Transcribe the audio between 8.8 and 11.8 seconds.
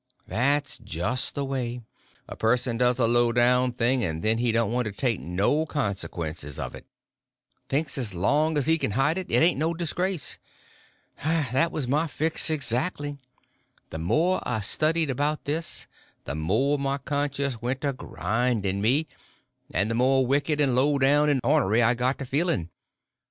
hide it, it ain't no disgrace. That